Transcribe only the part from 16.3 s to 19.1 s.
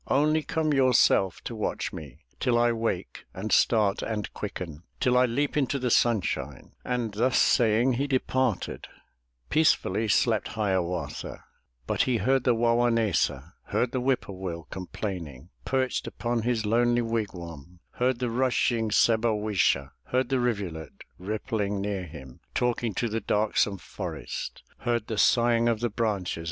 his lonely wigwam; Heard the rushing